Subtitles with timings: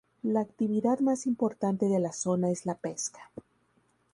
[0.23, 3.29] La actividad más importante de la zona es la pesca.